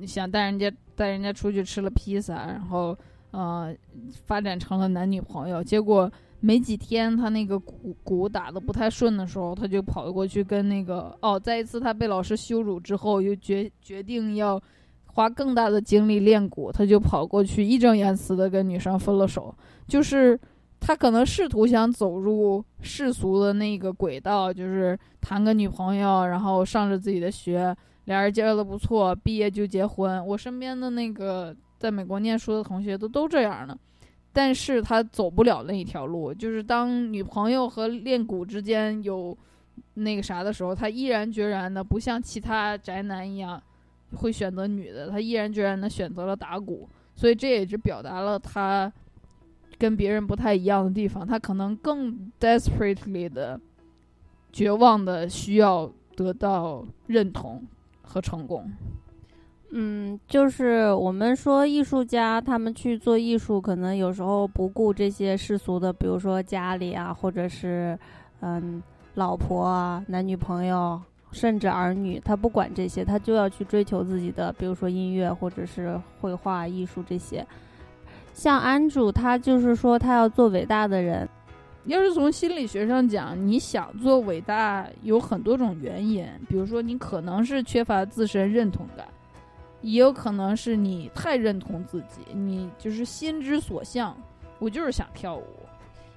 [0.06, 2.96] 想带人家带人家出去吃了披萨，然后
[3.32, 3.74] 呃
[4.26, 6.10] 发展成了男女朋友，结果。
[6.46, 14.62] 没几天，他那个鼓鼓打的不太顺的时候，他就跑过去跟那个哦，在一次他被老师羞辱之后，又决决定要
[15.06, 19.56] 花更大的精力练鼓，他就跑过去义正言辞的跟女生分了手。
[19.88, 20.38] 就是
[20.82, 30.28] 他可能试图想走入世俗的那个轨道，就是谈个女朋友，然后上着自己的学，俩人交的不错，毕业就结婚。
[30.28, 33.78] 我身边的那个在美国念书的同学都都这样的。
[34.34, 39.38] 但是他走不了那一条路，就是当女朋友和练鼓之间有
[39.94, 43.62] 那个啥的时候，他毅然决然的不像其他宅男一样
[44.16, 48.92] 会选择女的，他毅然决然的选择了打鼓，所以这也是表达了他
[49.78, 53.60] 跟别人不太一样的地方，他可能更 desperately 的
[54.52, 57.64] 绝望的需要得到认同
[58.02, 58.72] 和成功。
[59.76, 67.98] 嗯，就是我们说艺术家，他们去做艺术，可能有时候不顾这些世俗的，比如说家里啊，或者是
[68.42, 68.82] 嗯
[69.16, 77.44] 老婆啊、男女朋友，甚至儿女，他不管这些，他就要去追求自己的，比如说音乐或者是绘画艺术这些。
[78.32, 81.28] 像安主，他就是说他要做伟大的人。
[81.86, 89.08] 要是从心理学上讲，你想做伟大，有很多种原因，比如说你可能是缺乏自身认同感。
[89.84, 94.18] 也有可能是你太认同自己，你就是心之所向，
[94.58, 95.44] 我就是想跳舞。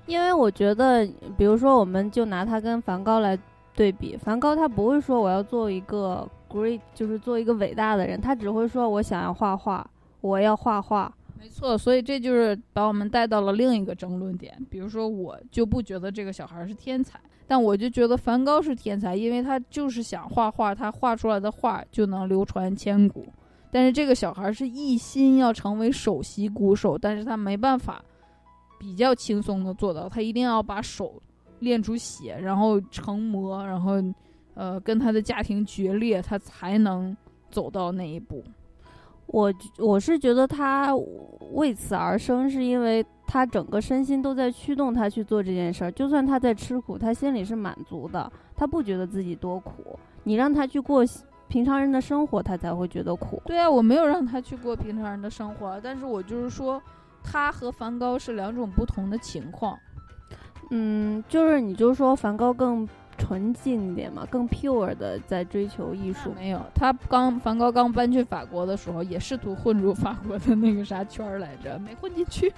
[0.06, 1.04] 因为我觉得，
[1.36, 3.36] 比如说，我们就拿他跟梵高来
[3.74, 9.84] 对比，梵高他不会说我要做一个 great，就是做一个伟大的人，他只会说我想要画画，
[10.20, 11.12] 我要画画。
[11.36, 14.56] 没错，所以这就是把我们带到了另一个争论点。
[14.70, 23.26] 比如说，我就不觉得这个小孩是天才，但我就觉得梵高是天才，因为他就是想画画，他画出来的画就能流传千古。
[23.70, 28.02] 但是这个小孩是一心要成为首席鼓手，但是他没办法
[28.78, 31.20] 比较轻松的做到，他一定要把手
[31.58, 33.94] 练出血，然后成魔，然后
[34.54, 37.14] 呃跟他的家庭决裂，他才能
[37.50, 38.42] 走到那一步。
[39.26, 40.94] 我我是觉得他
[41.52, 49.98] 为此而生，是因为他整个身心都在驱动他去做这件事儿，就算他在吃苦，他心里是满足的，他不觉得自己多苦。
[50.22, 51.04] 你让他去过。
[51.48, 53.40] 平常人的生活，他才会觉得苦。
[53.46, 56.82] 对啊，我没有让他去过平常人的生活，但是我就是说，
[57.22, 59.78] 他和梵高是两种不同的情况。
[60.70, 66.32] 嗯，就是你就说梵高更纯净一点嘛，更 pure 的在追求艺术。
[66.34, 72.52] 没有，他刚梵高刚搬去法国的时候，也试图混入法国的那个啥圈儿来着，没混进去。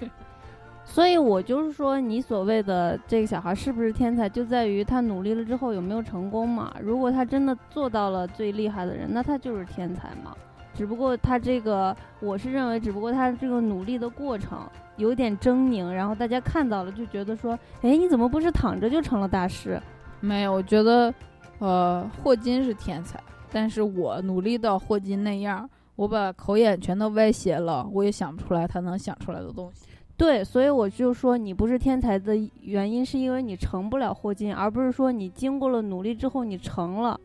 [0.91, 6.75] 所以我就是说，你所谓的这个小孩是不是天才，就在于他努力了之后有没有成功嘛。
[6.83, 10.35] 如果他真的做到了最厉害的人，那他就是天才嘛。
[10.75, 19.81] 只不过他这个，我是认为，只不过他这个努力的过程有点狰狞，然后大家看到了就觉得说，哎，你怎么不是躺着就成了大师？
[20.21, 21.13] 没有，我觉得，
[21.59, 23.23] 呃，霍金是天才，
[23.53, 29.87] 但是我努力到霍金那样，我把口眼全都歪斜了，我也想不出来他能想出来的东西。
[30.19, 37.19] 对，所以我就说你不是天才的原因，是因为你成不了霍金，而不是说你经过了努力之后你成了，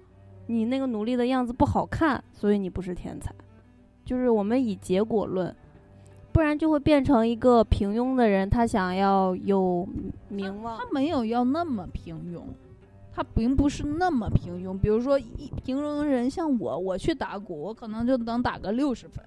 [0.46, 3.34] 你那个努力的样子不好看，所以你不是天才。
[4.06, 5.54] 就是我们以结果论，
[6.32, 9.88] 不然就会变成一个平庸的人，他想要有
[10.30, 10.78] 名望。
[10.78, 12.42] 他没有要那么平庸，
[13.12, 14.78] 他并不是那么平庸。
[14.78, 19.26] 比如说，一平庸人像我，我去打鼓，我可能就能打个六十分，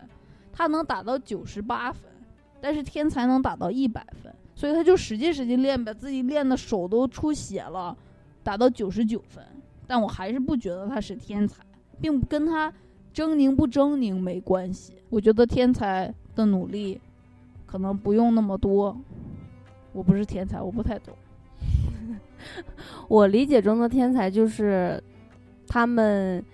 [0.53, 2.13] 他能打到九十八分。
[2.61, 7.97] 但是天才能打到一百分，所以他就使劲使劲练，把自己练的手都出血了，
[8.43, 9.45] 打到九十九分。
[9.87, 11.63] 但我还是不觉得他是天才，
[12.01, 12.73] 并跟他
[13.15, 14.95] 狰狞不狰狞没关系。
[15.11, 17.01] 我觉得天才的努力
[17.65, 18.97] 可能不用那么多。
[19.93, 21.15] 我不是天才，我不太懂。
[23.09, 25.03] 我理解中的天才就是
[25.69, 26.45] 他们。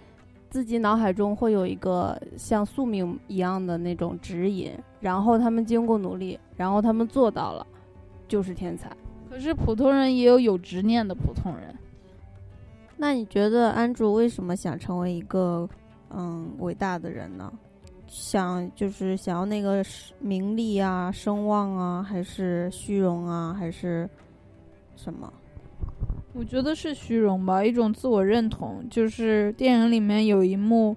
[0.53, 7.67] 自己脑海中会有一个像宿命一样的那种指引，然后他们经过努力，然后他们做到了，
[8.29, 8.95] 就是天才。
[9.31, 11.75] 可是普通人也有有执念的普通人。
[12.99, 15.67] 那你觉得安卓为什么想成为一个
[16.11, 17.51] 嗯伟大的人呢？
[18.07, 19.83] 想就是想要那个
[20.19, 24.07] 名利啊、声望啊，还是虚荣啊，还是
[24.97, 25.33] 什么？
[26.35, 28.83] 我觉得是虚荣吧，一种自我认同。
[28.91, 30.97] 就是电影里面有一幕，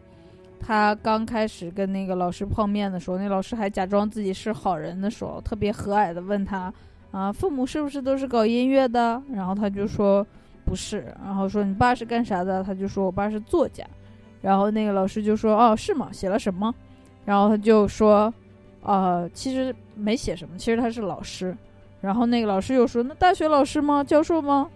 [0.60, 6.74] 他刚开始跟那个老师碰面的时候，那老师还假装自己是好人的时候，特别和蔼的问他
[7.12, 10.26] ：“啊，父母是不是都是搞音乐的？”然后他就说
[10.64, 13.86] ：“不是。”然后说：“你爸是干啥的？”他就说：“我爸是作家。”
[14.42, 16.10] 然后那个老师就说：“哦，是吗？
[16.14, 16.74] 写了什么？”
[17.26, 18.34] 然后他就说
[18.84, 21.56] ：“呃，其实没写什么，其实他是老师。”
[22.00, 24.02] 然后那个老师又说：“那大学老师吗？
[24.02, 24.70] 教授吗？”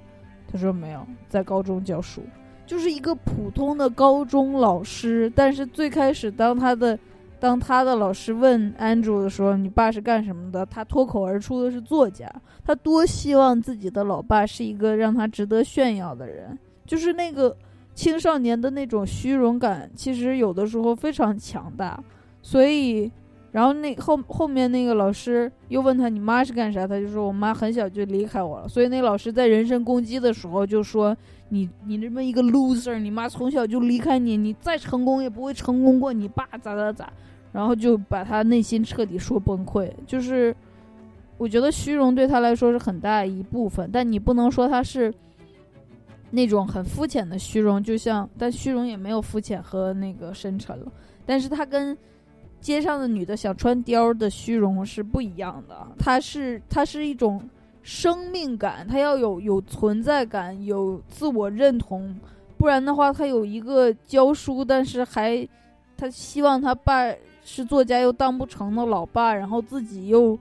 [0.52, 2.24] 他说没有，在高中教书，
[2.66, 5.32] 就是一个普通的高中老师。
[5.36, 6.98] 但是最开始，当他的
[7.40, 10.66] 当他的老师问 Andrew 的时候，你爸是干什么的？
[10.66, 12.28] 他脱口而出的是作家。
[12.66, 16.58] 他多希望自己的老爸是一个让他值得炫耀的人。
[16.86, 17.56] 就是那个
[17.94, 22.04] 青少年的那种虚荣感，其实有的时候非常强大。
[22.42, 23.12] 所以。
[23.52, 26.86] 然后那后后面那个老师又问他你妈是干啥？
[26.86, 28.68] 他就说我妈很小就离开我了。
[28.68, 31.16] 所以那老师在人身攻击的时候就说
[31.50, 37.12] 你你这么一个 loser，你妈从小就离开你，你再成功也不会成功过你爸咋咋咋。
[37.52, 39.92] 然后就把他内心彻底说崩溃。
[40.06, 40.56] 就是
[41.40, 45.12] 我觉得虚荣对他来说是很大一部分，但你不能说他是
[46.30, 50.92] 那种很肤浅的虚荣，就像但虚荣也没有肤浅和那个深沉了。
[51.26, 51.98] 但是他跟
[52.60, 57.42] 街上的女的想穿貂的虚荣是不一样的，它是它是一种
[57.82, 62.16] 生命感，它要有有存在感，有自我认同，
[62.58, 65.48] 不然的话，她有一个教书，但是还
[65.98, 70.38] 他希望他爸是作家又当不成的老爸，然后自己又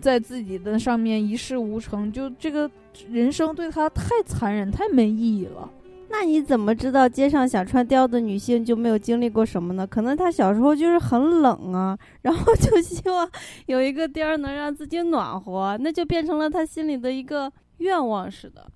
[0.00, 2.70] 在自己的上面一事无成，就这个
[3.10, 5.68] 人生对他太残忍，太没意义了。
[6.08, 9.86] 那你怎么知道街上想穿貂的女性就没有经历过什么呢？
[9.86, 13.28] 可能她小时候就是很冷啊，然后就希望
[13.66, 18.66] 有一个貂能让自己暖和，那就变成了她心里的一个愿望似的。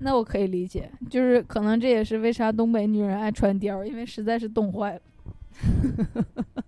[0.00, 5.00] 那我可以理解，就是可能这也是为啥东北女人爱穿貂，因为实在是冻坏了。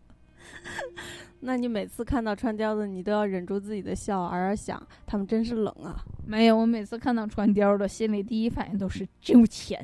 [1.49, 6.05] 那你每次看到穿貂的，你都要忍住自己的笑，而而想他们真是冷啊。
[6.27, 9.83] 没有，我每次看到穿貂的，心里第一反应都是真有钱。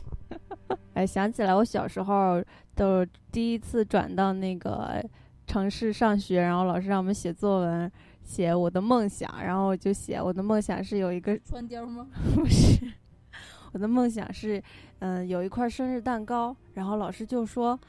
[0.92, 5.02] 哎，想起来我小时候都第一次转到那个
[5.46, 7.90] 城市上学，然后老师让我们写作文，
[8.22, 12.06] 写我的梦想，然后我就写我的梦想是有一个穿貂吗？
[12.36, 12.86] 不是，
[13.72, 14.62] 我的梦想是
[14.98, 17.80] 嗯有一块生日蛋糕，然后老师就说。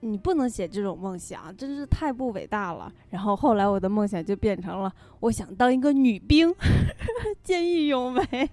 [0.00, 2.92] 你不能写这种梦想，真是太不伟大了。
[3.10, 6.54] 然后后来我的梦想就变成了，我想当一个女兵，
[7.42, 8.50] 见义勇为。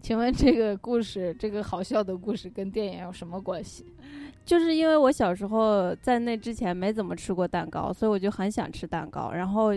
[0.00, 3.84] 请问这个故事，这个好笑的故事跟电影有什么关系？
[4.44, 9.32] 就是因为我小时候在那之前没怎么吃过蛋糕，所以我就很想吃蛋糕。
[9.32, 9.72] 然后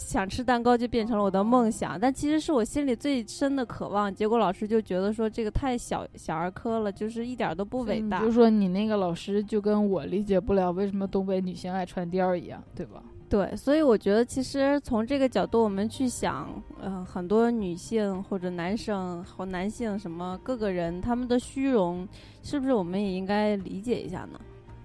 [0.00, 4.12] 想吃蛋糕就变成了我的梦想，但其实是我心里最深的渴望。
[4.12, 8.20] 结果老师就觉得说这个太小小儿科了，就是一点都不伟大。
[8.20, 13.02] 就说你那个老师就跟我理解不了为什么东北女性爱穿貂一样，对吧？
[13.28, 16.48] 对，所以我觉得其实从这个角度我们去想，
[16.82, 22.08] 嗯，很多女性或者男生或男性什么各个人他们的虚荣，
[22.42, 24.40] 是不是我们也应该理解一下呢？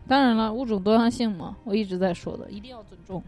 [0.08, 3.24] 当然了，物种多样性嘛，我一直在说的，一定要尊重。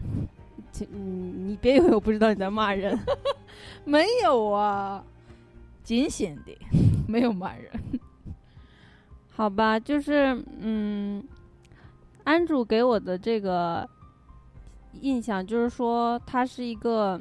[0.92, 2.98] 嗯，你别以为我不知道你在骂人，
[3.84, 5.04] 没有啊，
[5.82, 6.56] 谨慎的，
[7.08, 7.70] 没有骂人。
[9.30, 11.22] 好吧，就是嗯，
[12.24, 13.88] 安主给我的这个。
[15.00, 17.20] 印象就是说，他是一个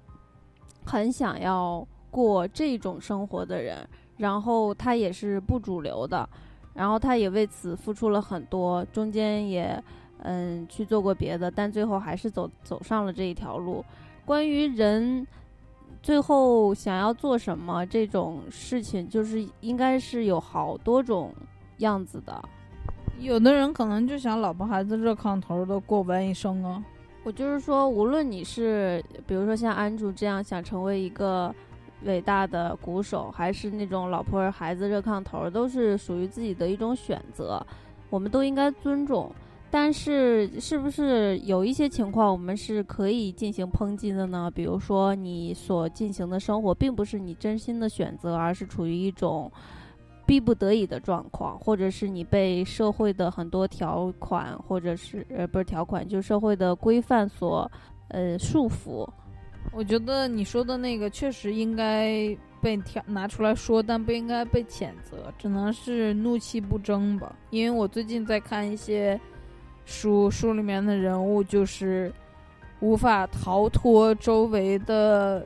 [0.84, 3.88] 很想要过这种生活的人，
[4.18, 6.28] 然后他也是不主流的，
[6.74, 9.84] 然后他也为此付出了很多，中间也
[10.28, 13.84] 嗯去做过别的，但最后还是走走上了这一条路。
[14.26, 15.26] 关于人
[16.04, 21.34] 最后想要做什么这种事情，就是应该是有好多种
[21.78, 22.44] 样子的。
[23.20, 26.84] 有的人可能就想老婆孩子热炕头的过完一生啊。
[27.24, 31.54] 我就是说，无论你是比如说像安竹这样想成为一个
[32.04, 37.66] 伟大的鼓手，还是那种老婆孩子热炕头，都是属于自己的一种选择，
[38.10, 39.32] 我们都应该尊重。
[39.80, 44.50] 但是，是不是有一些情况我们是可以进行抨击的呢？
[44.50, 49.52] 比如说，你所进行的生活并不是你真心的选择，而是处于一种。
[50.26, 57.72] 逼不得已的状况，或者是你被社会的很多条款，或者是呃不是条款，就社会的规范所
[58.10, 59.08] 呃束缚。
[59.72, 67.34] 我觉得你说的那个确实应该被挑拿出来说，但不应该被谴责，只能是怒气不争吧。
[67.50, 69.18] 因为我最近在看一些
[69.88, 72.14] 书，书里面的人物就是
[72.80, 75.44] 无法逃脱周围的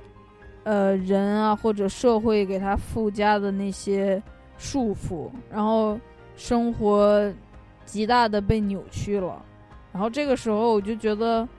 [0.66, 4.22] 呃人啊，或者社会给他附加的那些。
[4.64, 6.00] 束缚，然后
[6.36, 7.34] 生活
[7.84, 9.44] 极大的被扭曲了，
[9.92, 11.50] 然后这个时候我就觉得，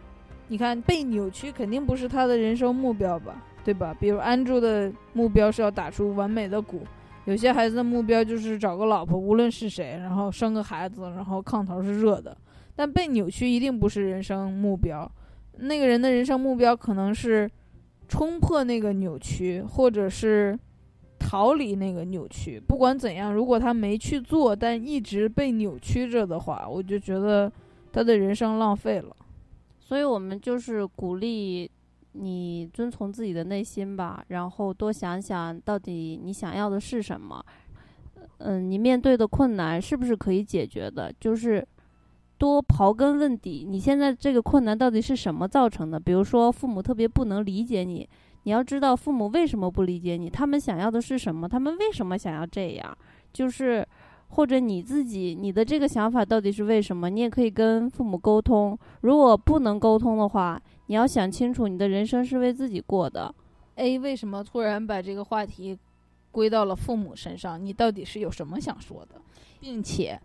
[0.46, 3.92] 你看被扭曲肯定不是他的人生目标吧，对吧？
[3.98, 6.82] 比如安住的目标是要打出完美的鼓，
[7.24, 12.36] 有些孩子的目标就是找个老婆，无论是谁，然后生个孩子，然后炕头是热的。
[12.82, 15.08] 但被扭曲一定不是人生目标，
[15.58, 17.48] 那个人的人生目标可能是
[18.08, 20.58] 冲破那个扭曲，或者是。
[21.24, 27.50] 逃离那个扭曲，不管怎样，如果他没去做，但一直被扭曲着的话，我就觉得
[27.92, 29.16] 他的人生浪费了。
[29.78, 31.70] 所以，我们就是鼓励
[32.10, 37.42] 你遵从自己的内心吧，然后多想想到底你想要的是什么。
[38.38, 41.14] 嗯，你面对的困难是不是可以解决的？
[41.20, 41.64] 就是
[42.42, 46.00] 多刨根问底，你现在这个困难到底是什么造成的？
[46.00, 48.08] 比如说，父母特别不能理解你。
[48.42, 51.48] 你要知道父母为什么不理解你，他们想要的是什么？
[51.48, 52.98] 他们为什么想要这样？
[53.32, 53.86] 就是，
[54.30, 57.08] 或者你自己，你的这个想法到底是为什么？
[57.08, 58.76] 你也可以跟父母沟通。
[59.02, 63.32] 如果不能沟通的话，你要想清楚，你的人生是为自己过的。
[63.76, 65.78] A 为什么突然把这个话题
[66.32, 67.64] 归到了父母身上？
[67.64, 69.22] 你到底是有什么想说的？
[69.60, 70.20] 并且，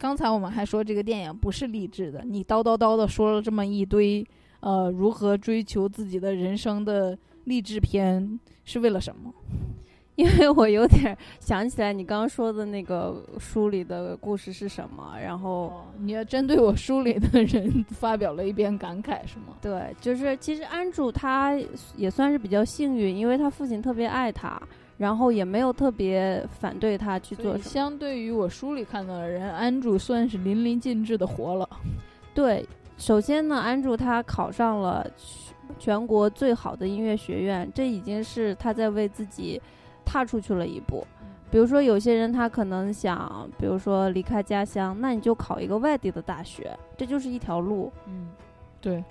[0.00, 4.26] 刚才我们还说这个电影不是励志的，你叨叨叨的说了这么一堆，
[4.60, 7.16] 呃，如何追求自己的人生的。
[7.44, 9.32] 励志片是为了什么？
[10.14, 19.56] 因为我有点想起来你刚刚说的那个书里的故事是什么，然后你要针对我书里的人 发表了一遍感慨，是吗？
[19.60, 21.58] 对，就是其实安住他
[21.96, 24.60] 也算是比较幸运，因为他父亲特别爱他，
[25.00, 27.56] 然后也没有特别反对他去做。
[27.56, 31.66] 相对于我书里看到的人，安住算是淋漓尽致的活了。
[32.34, 35.10] 对，首先呢，安住他考上了。
[35.78, 39.58] 全国最好的音乐学院，这已经是他在为自己
[40.04, 41.06] 踏出去了一步。
[41.48, 47.90] 比如说，有些人他可能想，比如说离开家乡，那你就考一个外地的大学，这就是一条路。
[48.06, 48.28] 嗯，
[48.80, 49.02] 对。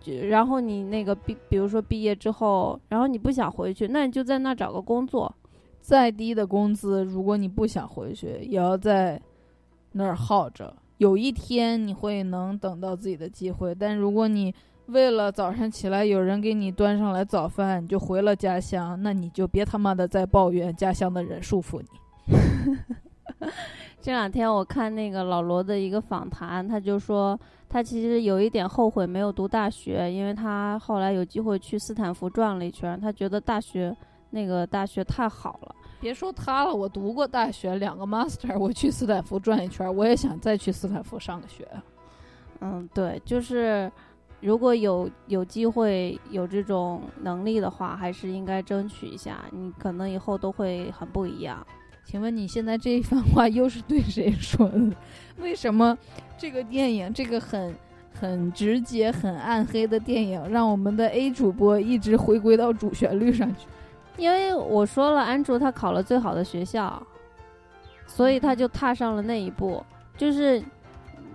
[0.00, 5.34] 就然后你那个毕，比如说毕业之后，然后你不想回去，那你就在那找个工作，
[5.80, 9.20] 再低的工资，如果你不想回去，也要在
[9.92, 10.74] 那儿耗着。
[10.98, 14.54] 有一天你会能等到自己的机会，但如果你
[14.86, 21.88] 为了早上起来有人给你端上来早饭，你就回了家乡，那你就别他妈的再抱怨家乡的人束缚你。
[24.00, 27.38] 这两天我看那个老罗的一个访谈，他就说
[27.68, 33.96] 他其实有一点后悔没有读大学，因为他后来有机会去斯坦福转了一圈，他觉得大学
[34.30, 35.74] 那个大学太好了。
[36.00, 41.68] 别说他了，我读过大学两个 master，我去斯坦福转一圈，我也想再去斯坦福上个学。
[42.60, 43.90] 嗯，对，就是。
[44.40, 49.38] 如果有有机会有这种能力的话，还是应该争取一下。
[49.52, 51.64] 你可能以后都会很不一样。
[52.04, 54.92] 请问你现在这一番话又是对谁说的？
[55.38, 55.96] 为什么
[56.36, 57.74] 这个电影这个很
[58.12, 63.66] 很直接、很暗黑的电影，让我们的 A 主播一直回归到主旋律上去？
[64.18, 67.02] 因为我说了，安卓他考了最好的学校，
[68.06, 69.82] 所以他就踏上了那一步。
[70.18, 70.62] 就是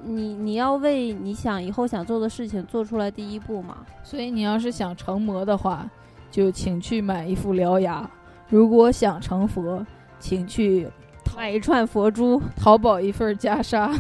[0.04, 3.84] 你你要为你想以后想做的事情做出来第一步嘛。
[4.04, 5.90] 所以你要是想成魔的话，
[6.30, 8.08] 就请去买一副獠牙；
[8.48, 9.84] 如果想成佛，
[10.20, 10.88] 请去
[11.36, 13.96] 买一串佛珠， 淘宝一份袈裟。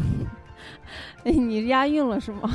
[1.23, 2.49] 哎，你押韵了是吗？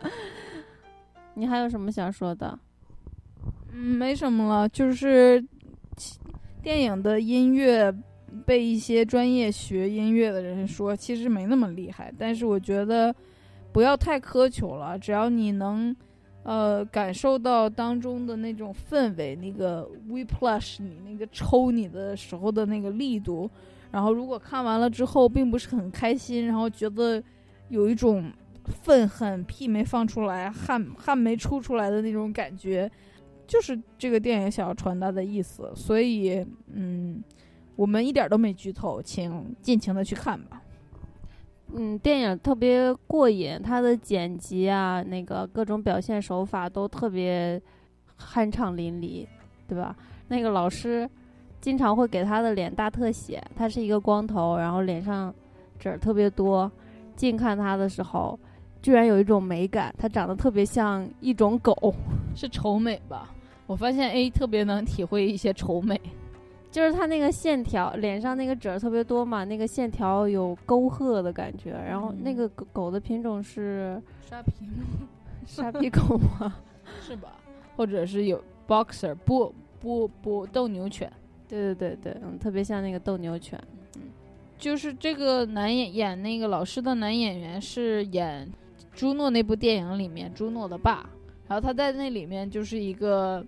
[1.34, 2.58] 你还有什么想说的？
[3.72, 5.42] 嗯，没什么了，就是
[6.62, 7.94] 电影的音乐
[8.44, 13.14] 被一些专业学音乐的人说其实没那么厉害，但是我觉得
[13.72, 15.94] 不要太苛求了，只要你能
[16.46, 23.50] 呃感受到当中的那种氛围，那个 we plush 你那个抽你的时候的那个力度，
[23.90, 27.20] 然后如果看完了之后并不是很开心，然后觉得
[27.68, 28.32] 有一种
[28.64, 32.88] 愤恨屁没放出来，汗汗没出出来的那种感觉。
[33.48, 37.22] 就是这个电影想要传达的意思，所以嗯，
[37.76, 40.62] 我们一点都没剧透，请尽情的去看吧。
[41.74, 47.60] 嗯，电影特别过瘾，它的剪辑啊，那个各种表现手法都特别
[48.18, 49.26] 酣畅淋漓，
[49.68, 49.94] 对吧？
[50.28, 51.08] 那个老师
[51.60, 55.34] 经常会给他的脸大特写，他是一个光头，然后脸上
[55.78, 56.70] 褶儿特别多，
[57.16, 58.38] 近看他的时候，
[58.80, 61.94] 居然有一种美感，他长得特别像一种狗，
[62.36, 63.28] 是丑美吧？
[63.66, 66.00] 我发现 A 特别能体会一些丑美，
[66.76, 71.70] 就是他那个线条，脸上那个褶儿特别多嘛，那个线条有沟壑的感觉。
[71.70, 73.98] 然后那个狗狗的品种是
[74.28, 74.52] 沙皮，
[75.46, 76.54] 沙皮狗吗？
[77.00, 77.32] 是吧？
[77.78, 79.50] 或者是有 Boxer 波
[79.80, 81.10] 波波斗牛犬？
[81.48, 83.58] 对对对对，嗯，特别像那个斗牛犬。
[83.94, 84.02] 嗯，
[84.58, 88.46] 就是这个男演演那个老师的男演员是演
[88.92, 91.08] 朱诺那部电影里面朱诺的爸。
[91.48, 93.42] 然后他在那里面就是一个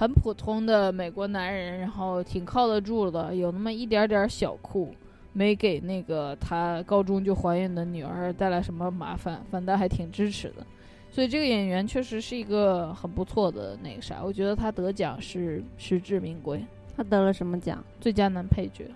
[0.00, 4.94] 很普通的美国男人，然后挺靠得住的，有那么一点点小酷，
[5.34, 10.66] 没给那个他高中就怀孕的女儿带来什么麻烦，反倒还挺支持的。
[11.10, 16.64] 所以这个演员确实是一个很不错的那个啥，我觉得他得奖是实至名归。
[16.96, 17.84] 他得了什么奖？
[18.00, 18.86] 最佳男配角。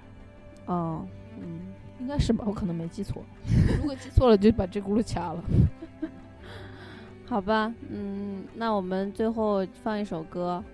[0.64, 1.06] 哦，
[1.38, 1.60] 嗯，
[2.00, 3.22] 应该是吧，我可能没记错。
[3.78, 5.44] 如果记错了，就把这轱辘掐了。
[7.28, 10.64] 好吧，嗯，那我们最后放一首歌，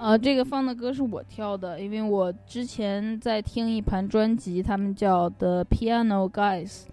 [0.00, 6.84] 呃，这个放的歌是我挑的，因为我之前在听一盘专辑，他们叫 The Piano Guys，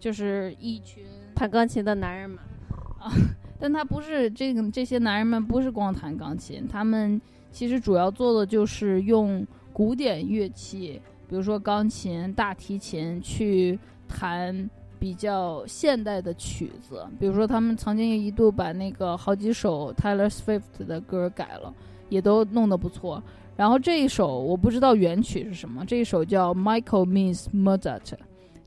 [0.00, 1.04] 就是一群
[1.34, 2.38] 弹钢琴的男人们
[2.98, 3.12] 啊，
[3.60, 7.20] 但他不是这个这些男人们不是光弹钢琴，他们
[7.52, 10.98] 其实主要做的就是用古典乐器，
[11.28, 14.70] 比如说钢琴、大提琴去弹。
[14.96, 21.74] 比较现代的曲子，比如说他们曾经一度把那个好几首 Taylor Swift 的歌改了，
[22.08, 23.22] 也都弄得不错。
[23.56, 28.12] 然后这一首我不知道原曲是什么，这一首叫 Michael Means Mozart，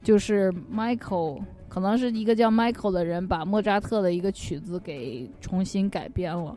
[0.01, 6.55] 就是 Michael 可能是一个叫 Michael 的人把莫扎特的一个曲子给重新改编了。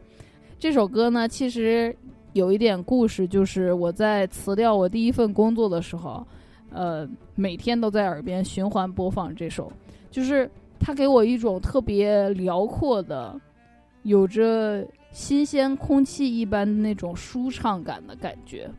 [0.59, 1.95] 这首歌呢，其实
[2.35, 6.26] 有一点故事，就是我在辞掉我第一份工作的时候。
[6.72, 7.05] 呃，
[7.35, 9.72] 每天都在耳边循环播放这首，
[10.09, 13.35] 就是它给我一种特别辽阔的、
[14.05, 18.70] 有着新鲜空气一般的那种舒畅感的感觉。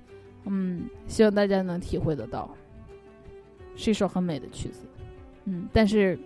[0.46, 2.50] 嗯，希望大家能体会得到，
[3.76, 4.86] 是一首很美的曲子。
[5.46, 6.18] 嗯，但是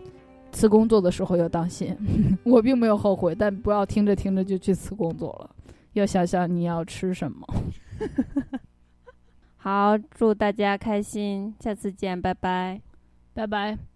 [0.51, 1.95] 辞工作的时候要当心，
[2.43, 5.55] 我并没有后悔，但不要听着听着就去辞工作了，
[5.93, 7.47] 要想想你要吃什么。
[9.57, 12.81] 好，祝大家开心，下次见，拜拜，
[13.33, 13.94] 拜拜。